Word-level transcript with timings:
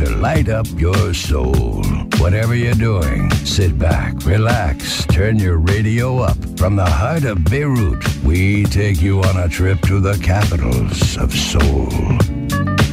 to 0.00 0.16
light 0.16 0.48
up 0.48 0.66
your 0.76 1.12
soul. 1.12 1.84
Whatever 2.18 2.54
you're 2.54 2.74
doing, 2.74 3.30
sit 3.44 3.78
back, 3.78 4.14
relax, 4.24 5.04
turn 5.06 5.38
your 5.38 5.58
radio 5.58 6.18
up. 6.18 6.38
From 6.58 6.76
the 6.76 6.86
heart 6.86 7.24
of 7.24 7.44
Beirut, 7.44 8.02
we 8.24 8.64
take 8.64 9.02
you 9.02 9.20
on 9.22 9.36
a 9.36 9.48
trip 9.48 9.78
to 9.82 10.00
the 10.00 10.16
capitals 10.22 11.18
of 11.18 11.34
soul. 11.34 11.88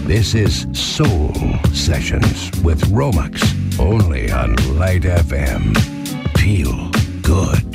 This 0.05 0.35
is 0.35 0.67
Soul 0.73 1.33
Sessions 1.73 2.51
with 2.61 2.81
Romax, 2.91 3.39
only 3.79 4.29
on 4.29 4.55
Light 4.77 5.03
FM. 5.03 5.77
Feel 6.37 6.89
good. 7.21 7.66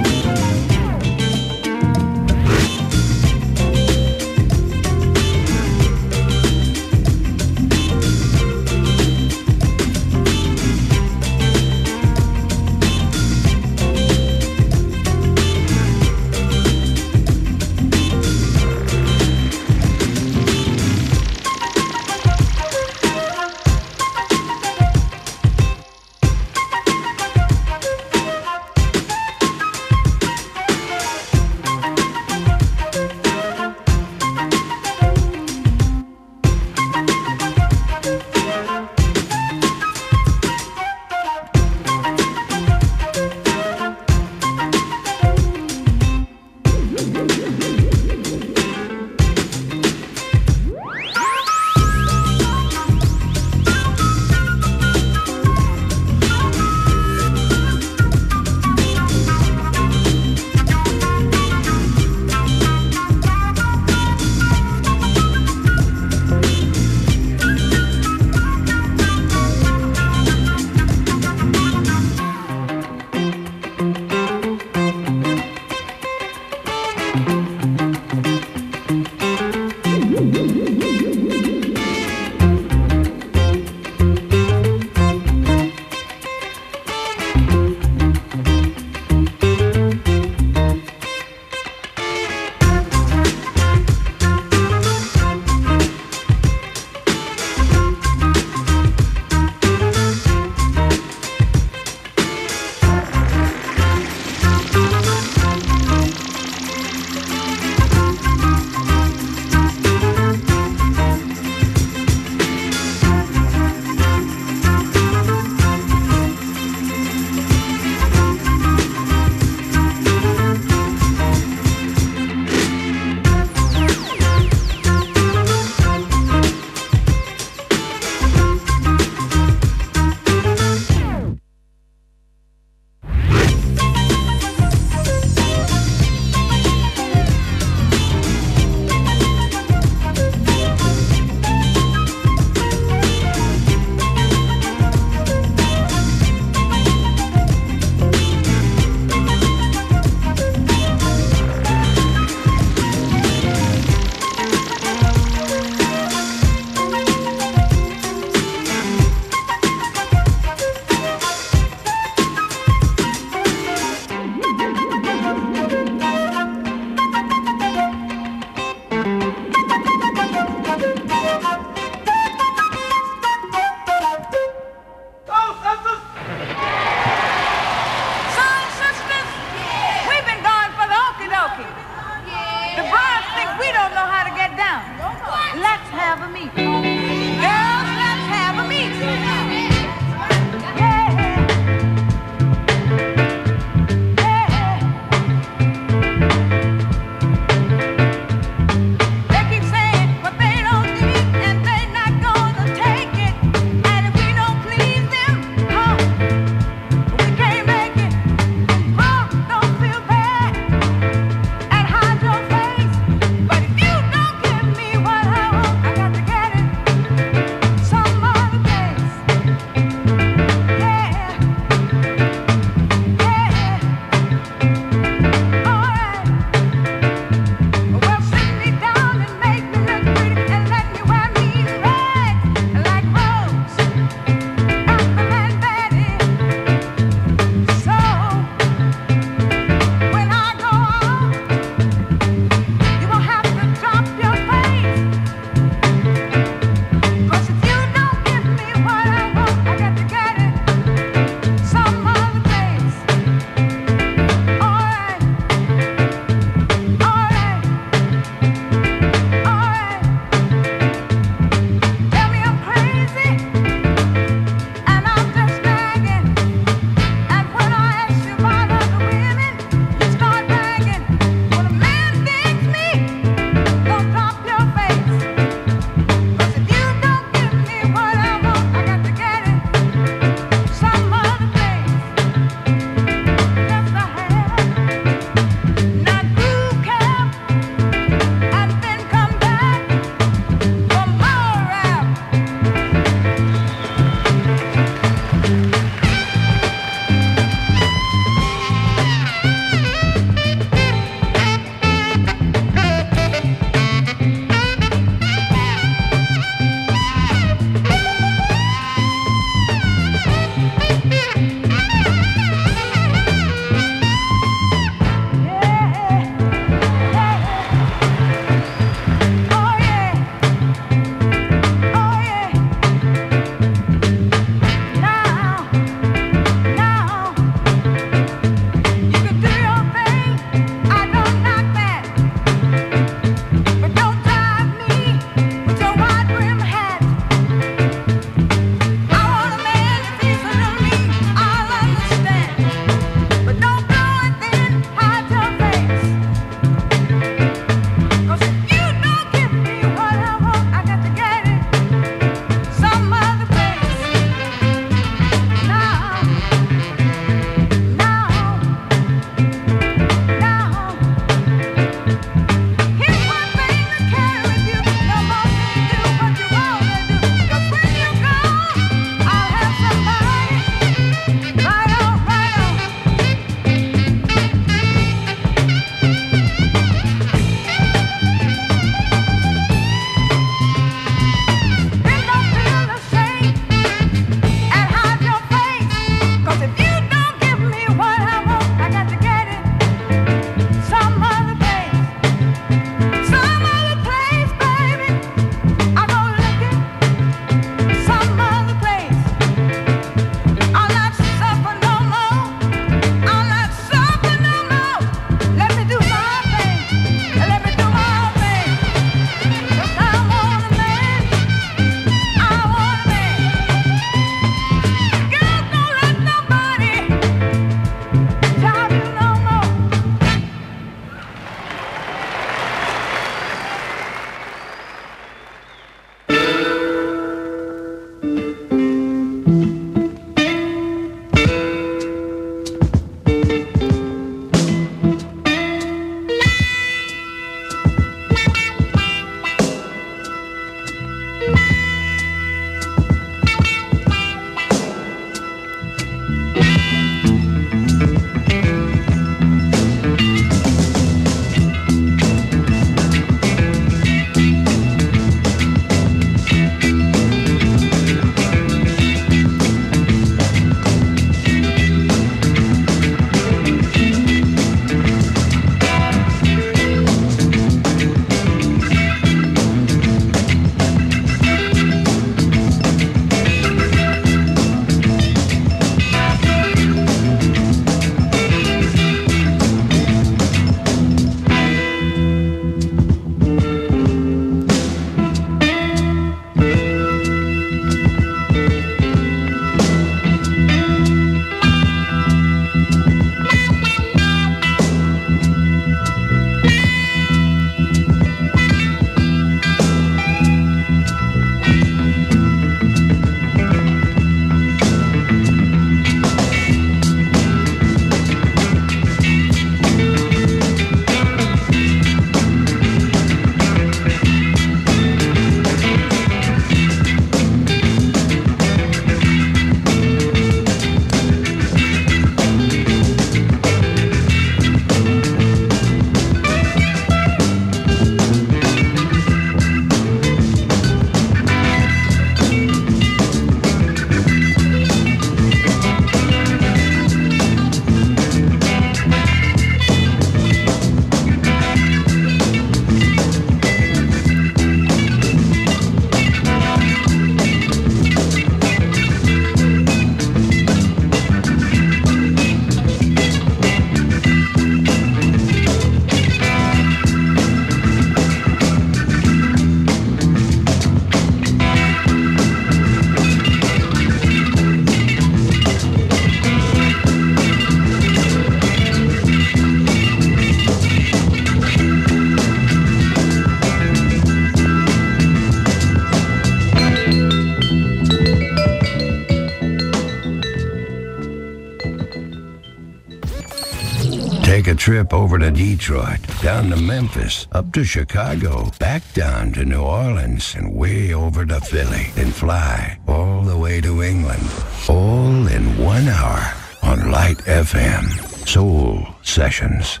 A 584.68 584.74
trip 584.74 585.14
over 585.14 585.38
to 585.38 585.50
Detroit, 585.50 586.20
down 586.42 586.68
to 586.68 586.76
Memphis, 586.76 587.46
up 587.52 587.72
to 587.72 587.84
Chicago, 587.84 588.70
back 588.78 589.02
down 589.14 589.52
to 589.52 589.64
New 589.64 589.80
Orleans, 589.80 590.54
and 590.54 590.74
way 590.74 591.14
over 591.14 591.46
to 591.46 591.58
Philly. 591.58 592.08
Then 592.14 592.30
fly 592.30 592.98
all 593.08 593.40
the 593.44 593.56
way 593.56 593.80
to 593.80 594.02
England. 594.02 594.46
All 594.86 595.46
in 595.46 595.78
one 595.78 596.06
hour 596.06 596.52
on 596.82 597.10
Light 597.10 597.38
FM. 597.38 598.04
Soul 598.46 599.08
Sessions. 599.22 600.00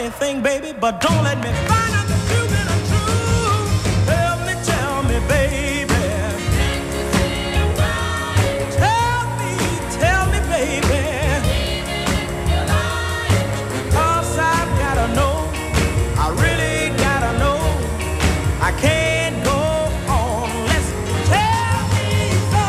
Anything, 0.00 0.40
baby, 0.42 0.72
but 0.78 1.00
don't 1.00 1.24
let 1.24 1.38
me 1.38 1.50
find 1.66 1.94
out 1.98 2.06
that 2.06 2.22
you've 2.30 2.50
been 2.54 2.68
untrue. 2.76 3.66
Tell 4.06 4.36
me, 4.46 4.54
tell 4.62 5.02
me, 5.10 5.18
baby. 5.26 6.04
Tell 8.78 9.22
me, 9.38 9.52
tell 9.98 10.24
me, 10.32 10.40
baby. 10.54 11.02
Cause 13.90 14.38
I've 14.38 14.70
gotta 14.78 15.08
know. 15.18 15.50
I 16.16 16.26
really 16.44 16.96
gotta 16.96 17.32
know. 17.38 17.60
I 18.60 18.70
can't 18.78 19.42
go 19.44 19.60
on 20.12 20.48
you 21.08 21.16
tell 21.34 21.80
me 21.96 22.10
so. 22.52 22.64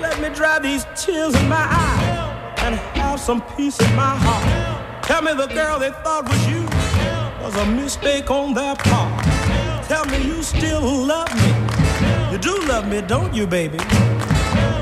Let 0.00 0.20
me 0.20 0.28
dry 0.34 0.58
these 0.60 0.86
tears 0.94 1.34
in 1.34 1.48
my 1.48 1.66
eyes 1.68 2.62
and 2.64 2.74
have 2.96 3.18
some 3.18 3.40
peace 3.56 3.80
in 3.80 3.94
my 3.96 4.14
heart. 4.16 4.63
Tell 5.14 5.22
me 5.22 5.32
the 5.32 5.46
girl 5.46 5.78
they 5.78 5.90
thought 6.02 6.28
was 6.28 6.44
you 6.48 6.64
was 7.40 7.54
a 7.54 7.64
mistake 7.66 8.32
on 8.32 8.52
their 8.52 8.74
part. 8.74 9.24
Tell 9.86 10.04
me 10.06 10.18
you 10.20 10.42
still 10.42 10.82
love 10.82 11.32
me. 11.36 12.32
You 12.32 12.38
do 12.38 12.58
love 12.66 12.88
me, 12.88 13.00
don't 13.00 13.32
you, 13.32 13.46
baby? 13.46 13.78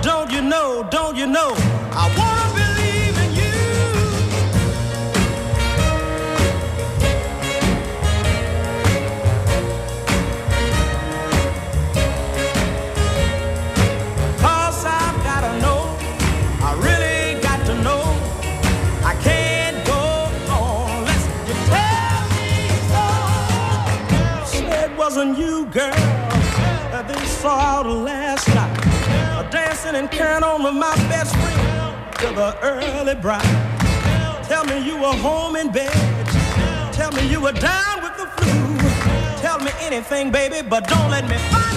Don't 0.01 0.33
you 0.33 0.41
know, 0.41 0.89
don't 0.91 1.17
you 1.19 1.27
know? 1.27 1.53
I 1.93 2.09
wanna 2.17 2.49
believe 2.55 2.72
saw 27.43 27.81
last 27.81 28.47
night. 28.55 29.51
Dancing 29.51 29.97
and 29.97 30.09
carrying 30.09 30.45
on 30.45 30.63
with 30.63 30.75
my 30.75 30.95
best 31.11 31.35
friend 31.35 32.15
till 32.15 32.35
the 32.35 32.57
early 32.63 33.17
bright. 33.17 33.43
Tell 34.45 34.65
me 34.65 34.79
you 34.87 34.95
were 34.97 35.17
home 35.29 35.57
in 35.57 35.73
bed. 35.73 35.93
Tell 36.93 37.11
me 37.11 37.27
you 37.27 37.41
were 37.41 37.51
down 37.51 38.01
with 38.05 38.17
the 38.17 38.27
flu. 38.37 38.79
Tell 39.41 39.59
me 39.59 39.73
anything, 39.81 40.31
baby, 40.31 40.63
but 40.63 40.87
don't 40.87 41.11
let 41.11 41.29
me 41.29 41.72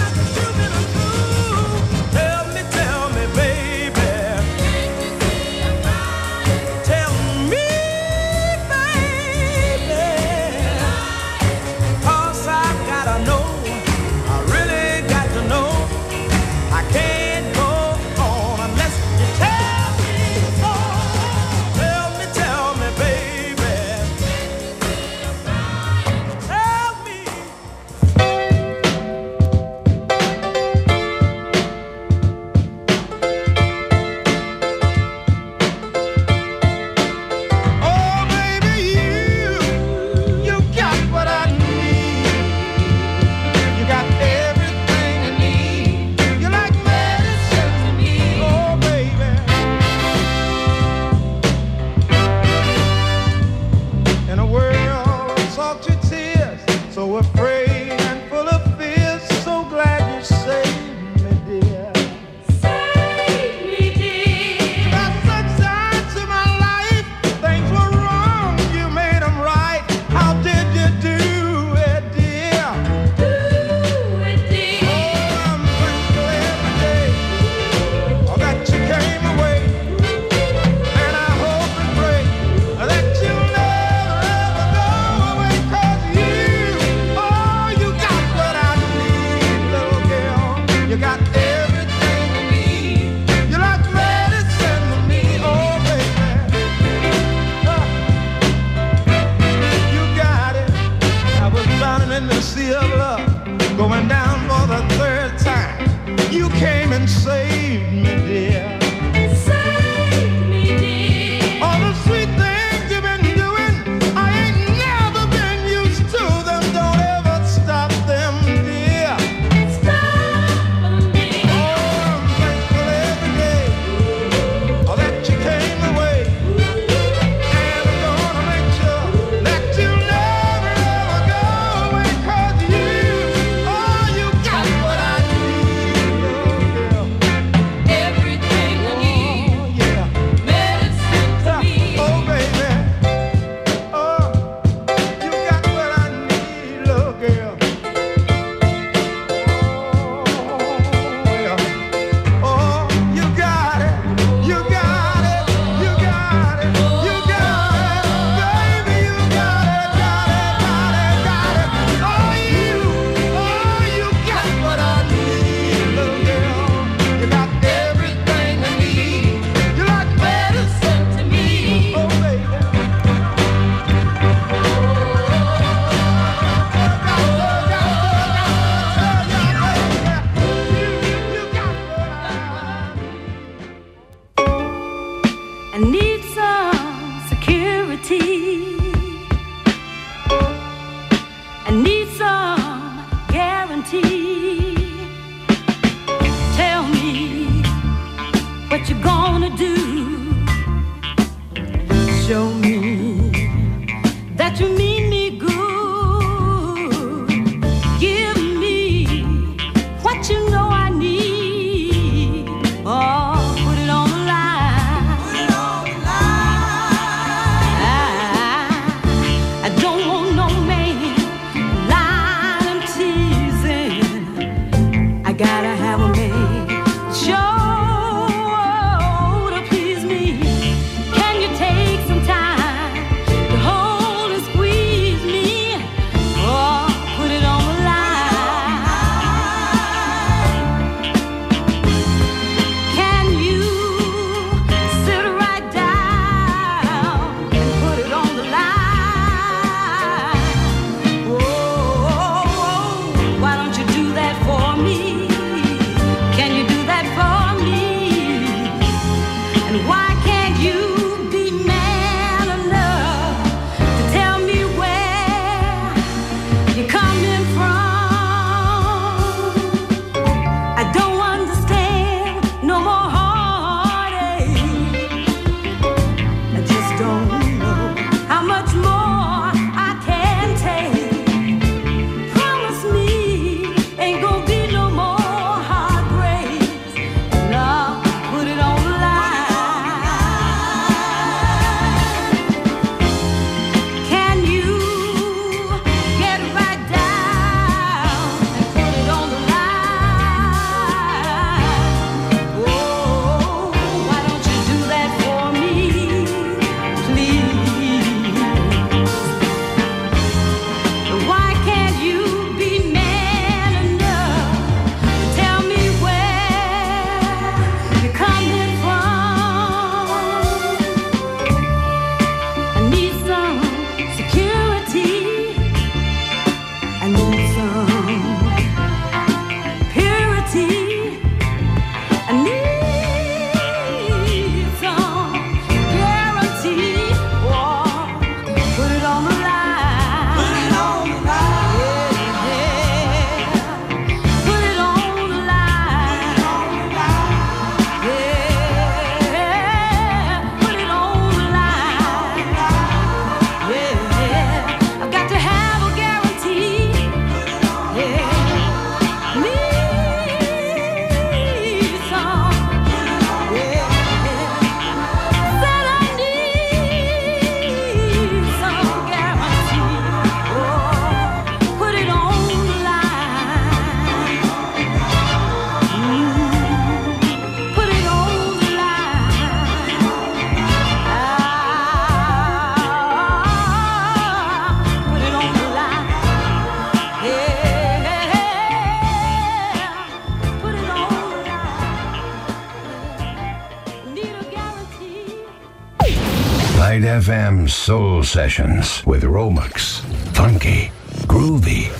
FM 397.02 397.68
Soul 397.68 398.22
Sessions 398.22 399.04
with 399.04 399.22
Romex. 399.24 400.00
Funky, 400.34 400.90
groovy, 401.26 401.90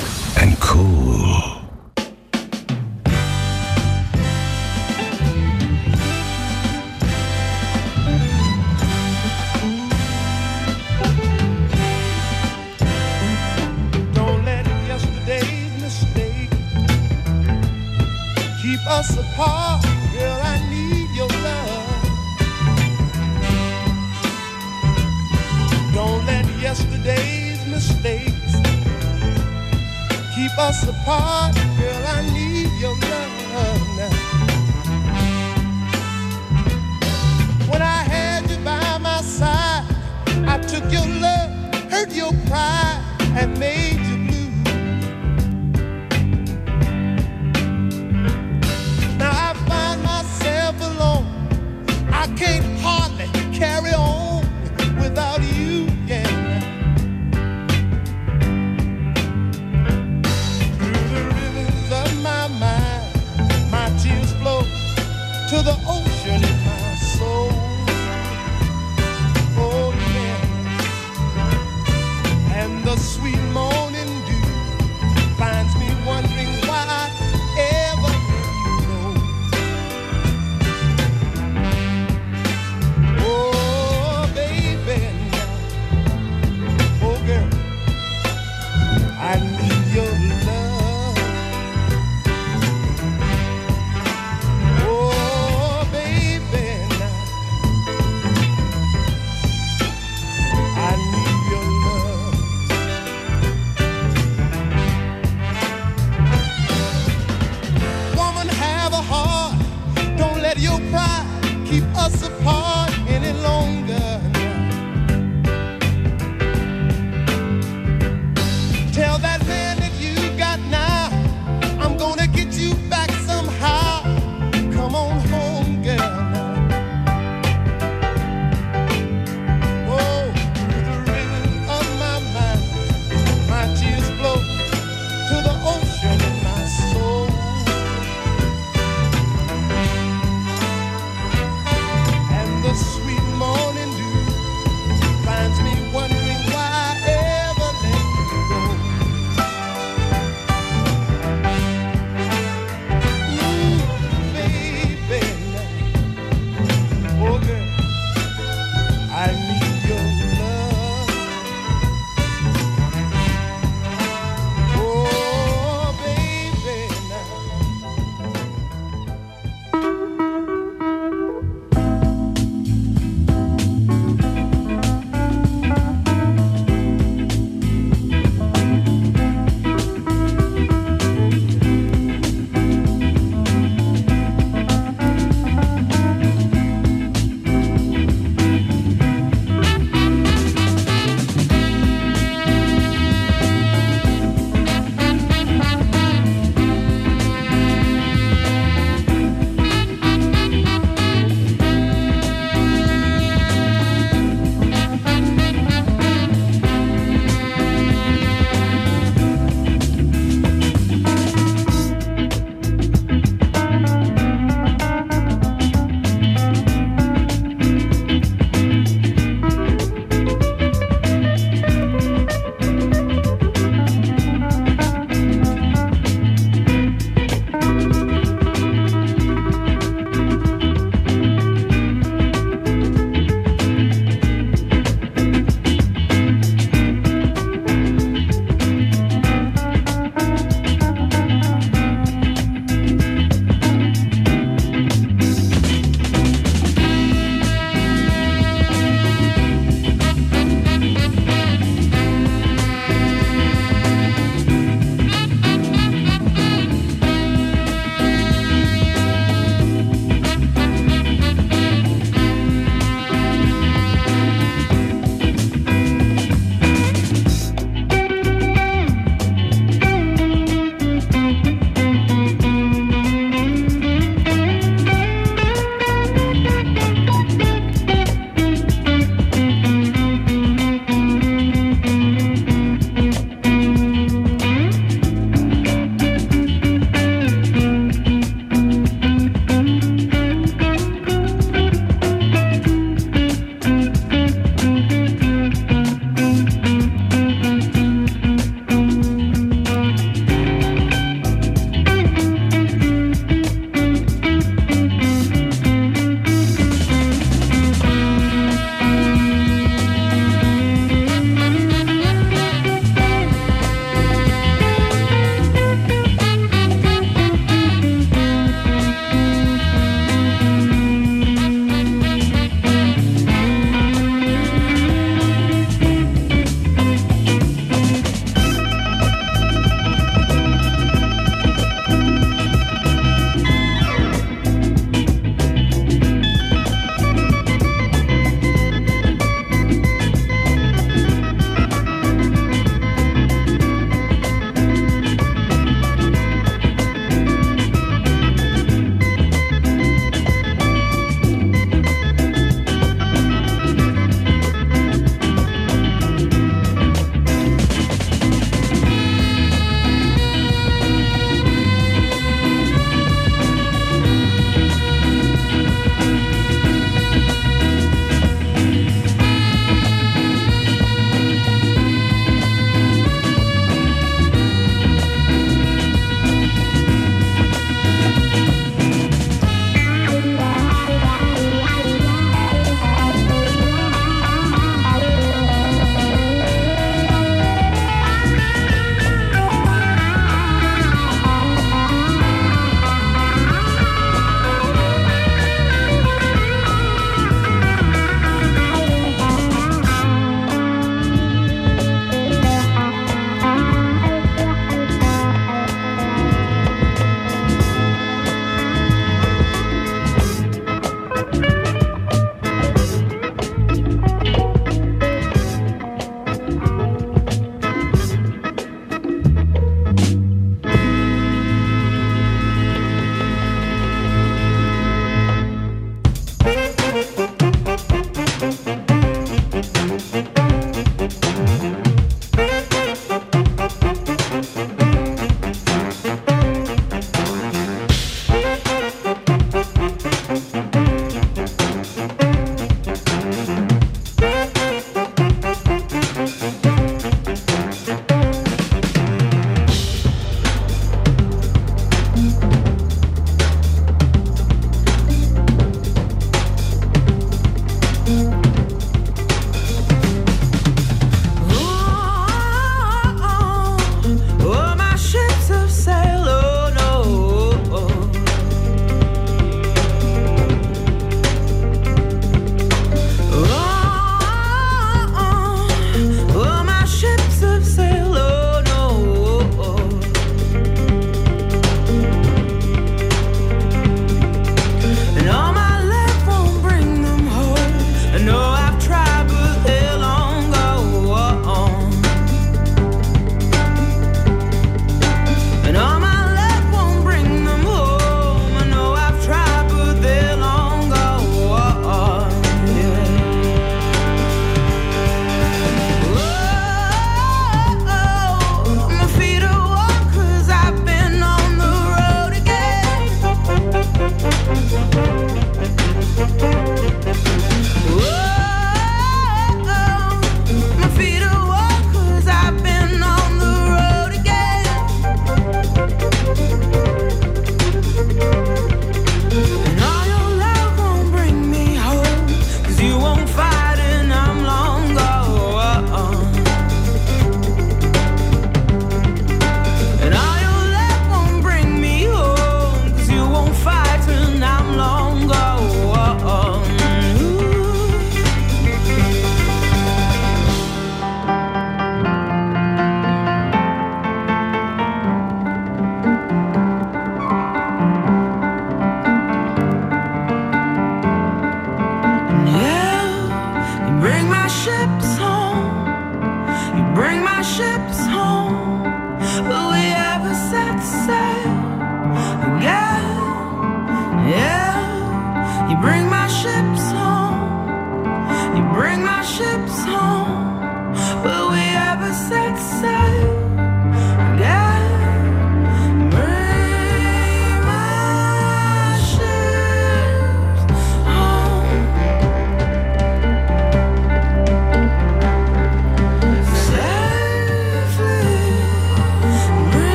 and 0.41 0.59
cool. 0.61 1.56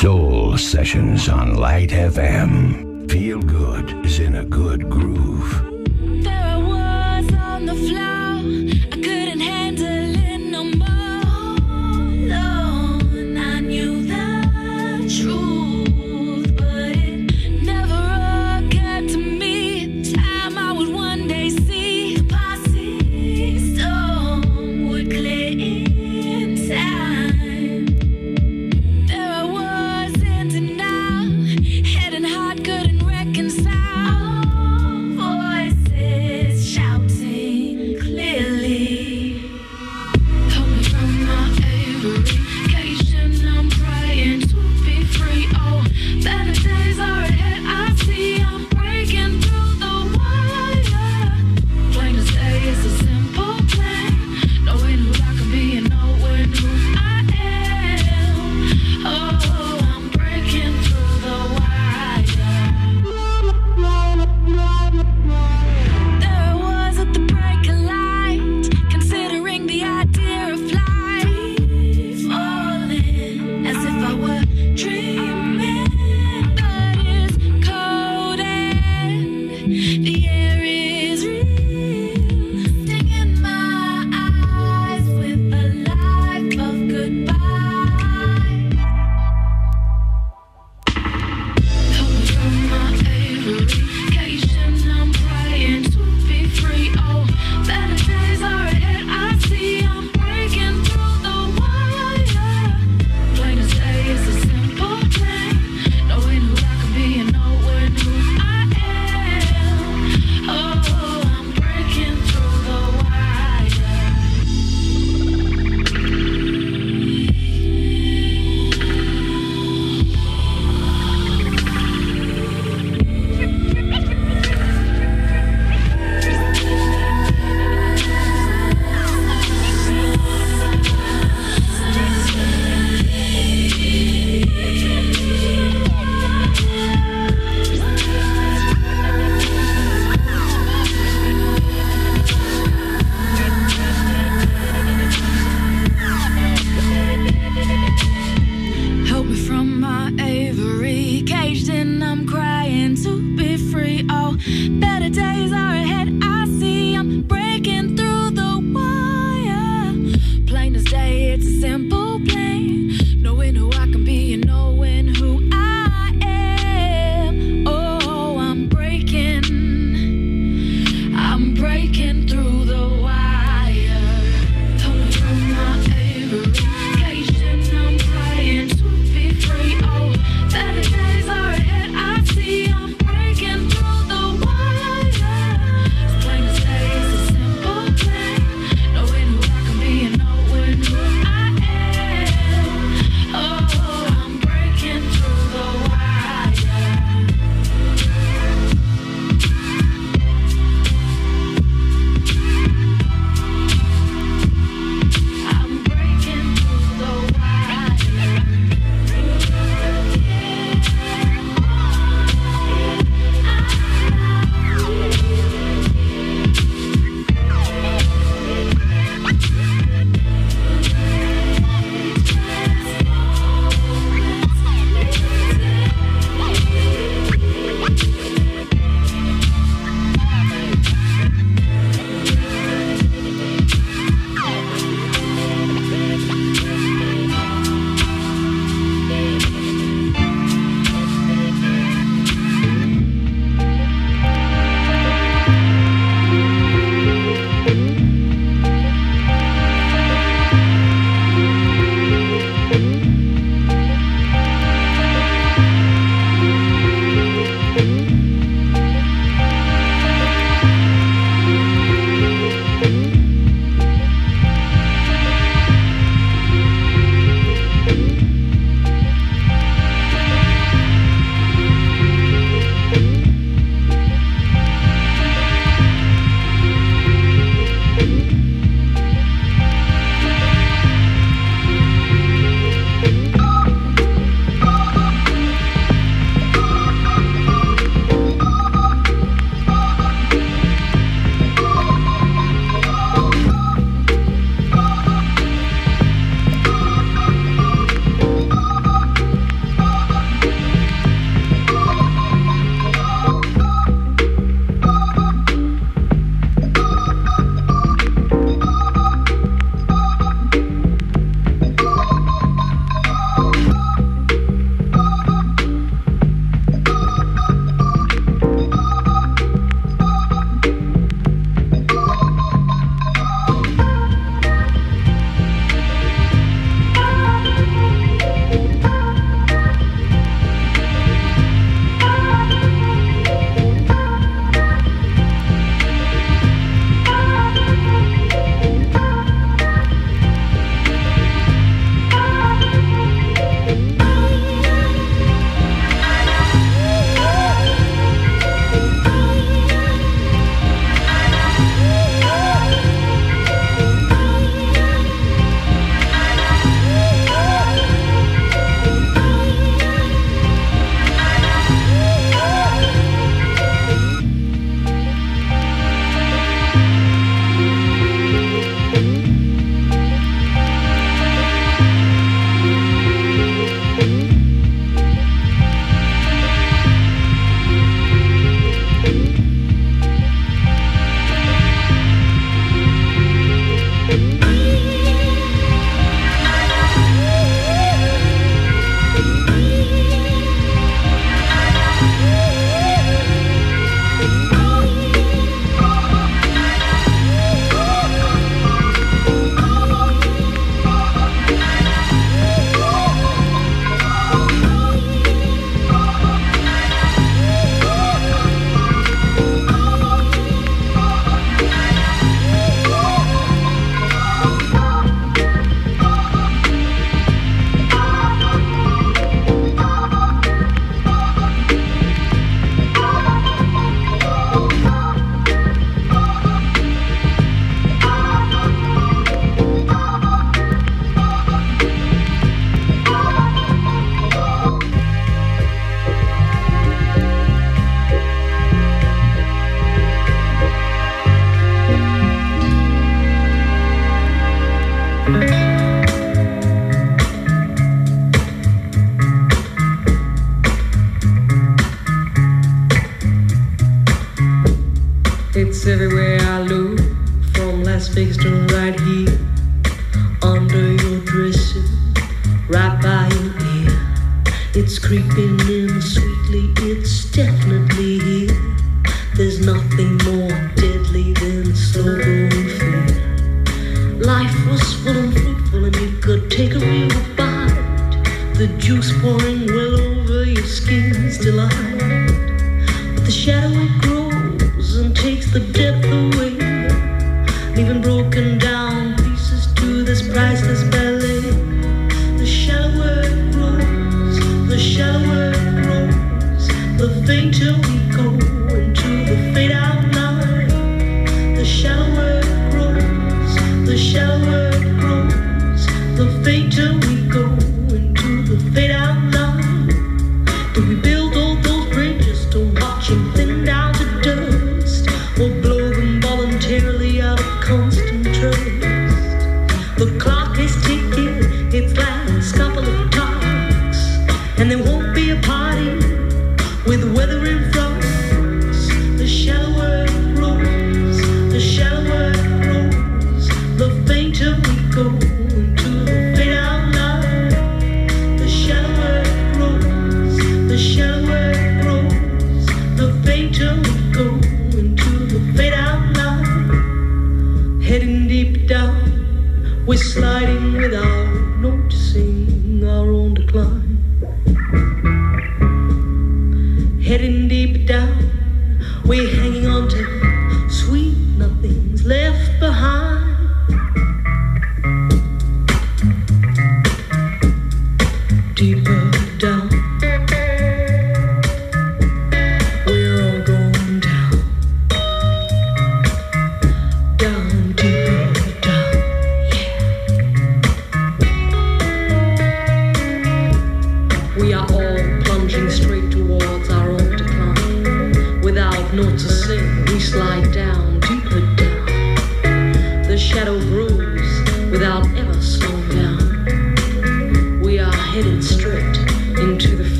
Soul 0.00 0.56
Sessions 0.56 1.28
on 1.28 1.56
Light 1.56 1.90
FM. 1.90 3.06
Feel 3.10 3.38
good 3.42 4.06
is 4.06 4.18
in 4.18 4.36
a 4.36 4.44
good 4.46 4.88
groove. 4.88 5.79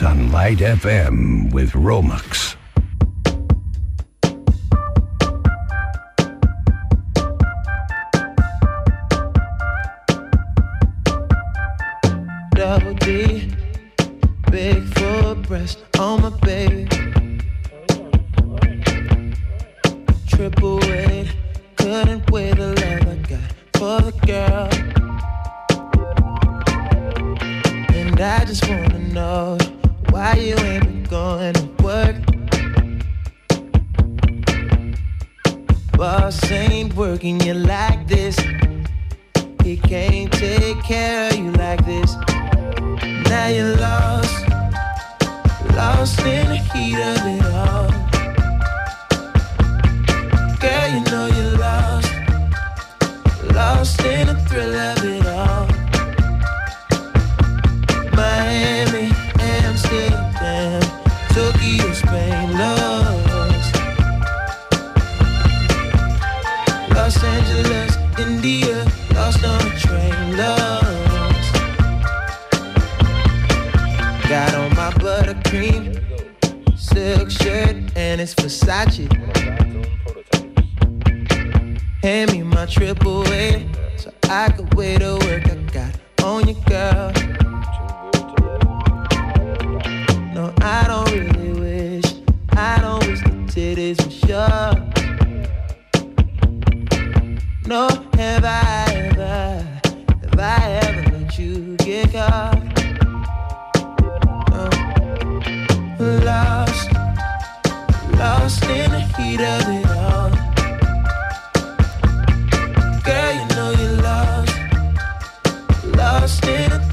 Sessions 0.00 0.02
on 0.02 0.32
Light 0.32 0.58
FM 0.58 1.52
with 1.52 1.72
Romux. 1.72 2.56
double 12.54 12.92
D, 12.94 13.39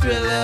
in 0.09 0.36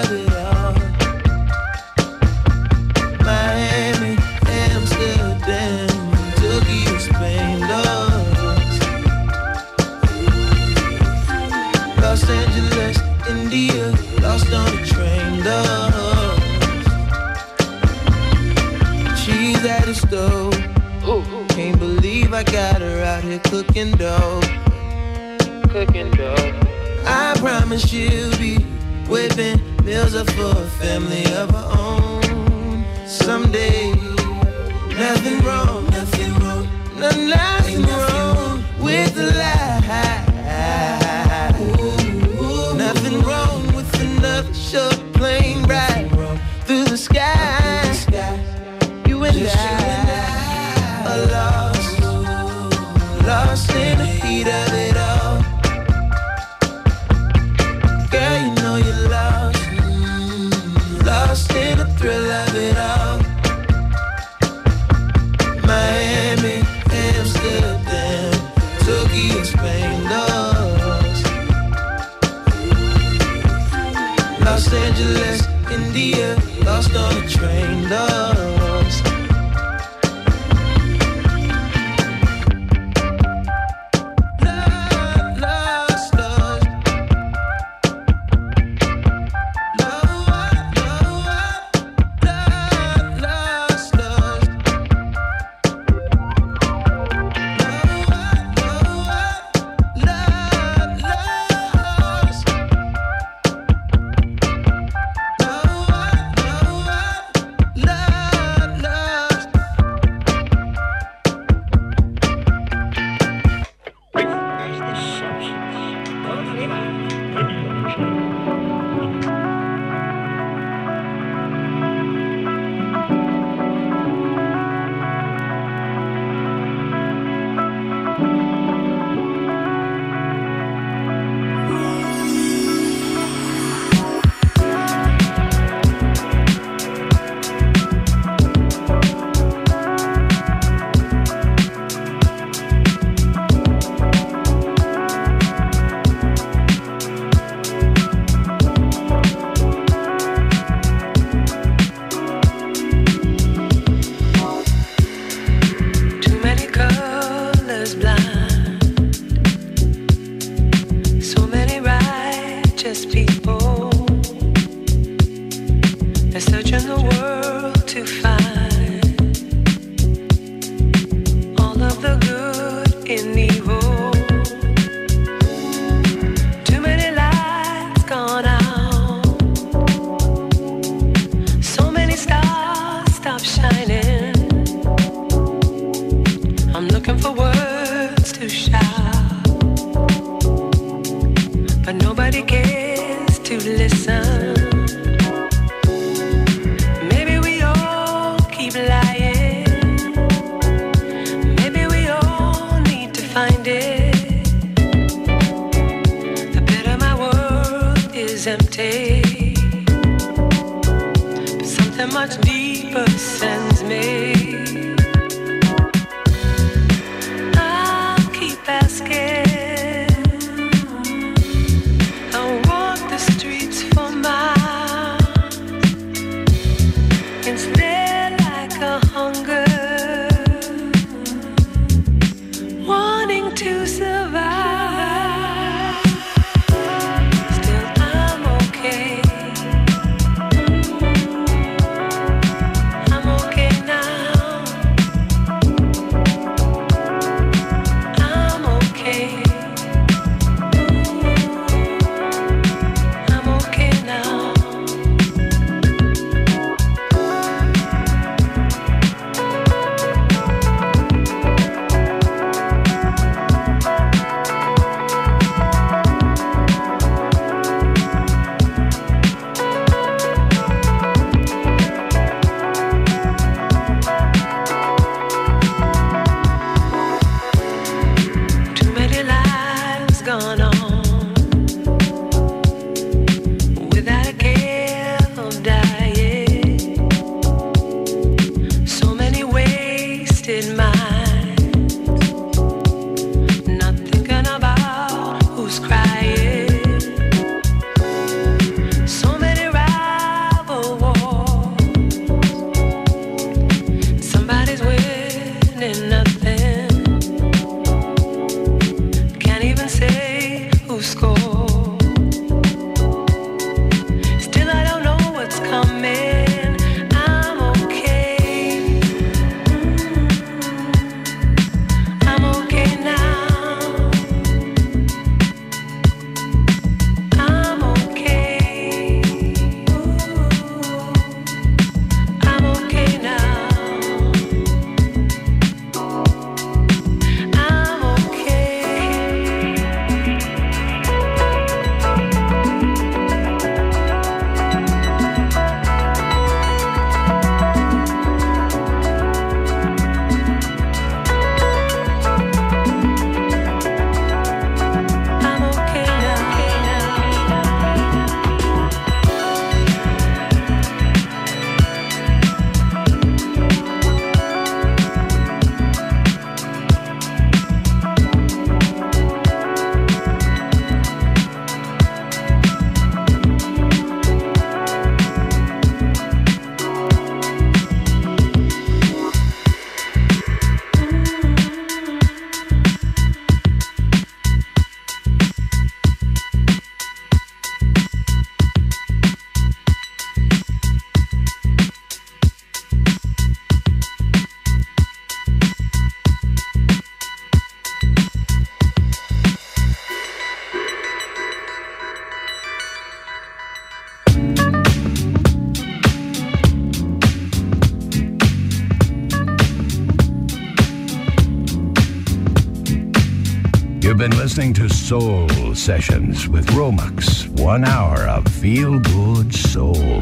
Soul 415.13 415.75
Sessions 415.75 416.47
with 416.47 416.65
Romex. 416.69 417.47
One 417.61 417.85
hour 417.85 418.21
of 418.27 418.47
feel 418.47 418.97
good 418.97 419.53
soul. 419.53 420.19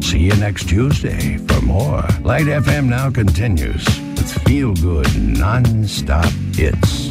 See 0.00 0.18
you 0.18 0.34
next 0.38 0.68
Tuesday 0.68 1.36
for 1.36 1.60
more. 1.60 2.02
Light 2.24 2.46
FM 2.46 2.86
now 2.86 3.12
continues 3.12 3.84
with 3.84 4.24
feel 4.40 4.74
good 4.74 5.06
non 5.16 5.84
stop 5.86 6.32
hits. 6.52 7.01